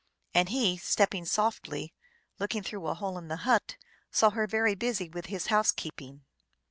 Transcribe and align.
And 0.33 0.49
he, 0.49 0.77
stepping 0.77 1.25
softly, 1.25 1.93
looking 2.39 2.63
through 2.63 2.87
a 2.87 2.95
hole 2.95 3.19
in 3.19 3.27
the 3.27 3.35
hut, 3.45 3.77
saw 4.09 4.31
her 4.31 4.47
very 4.47 4.73
busy 4.73 5.09
with 5.09 5.27
his 5.27 5.45
housekeeping. 5.53 6.25